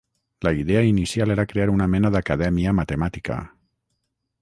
La 0.39 0.51
idea 0.53 0.81
inicial 0.81 1.29
era 1.35 1.45
crear 1.51 1.73
una 1.75 1.89
mena 1.97 2.13
d'acadèmia 2.17 2.75
matemàtica. 2.83 3.39